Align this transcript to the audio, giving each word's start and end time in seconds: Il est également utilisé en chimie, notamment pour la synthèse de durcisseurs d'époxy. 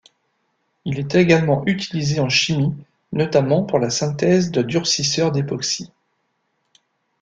Il 0.83 0.97
est 0.97 1.13
également 1.13 1.63
utilisé 1.67 2.19
en 2.19 2.27
chimie, 2.27 2.73
notamment 3.11 3.61
pour 3.61 3.77
la 3.77 3.91
synthèse 3.91 4.49
de 4.49 4.63
durcisseurs 4.63 5.31
d'époxy. 5.31 5.91